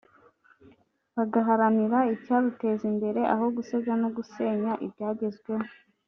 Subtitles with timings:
[1.15, 5.67] bagaharanira icyaruteza imbere aho gusebya no gusenya ibyagezweho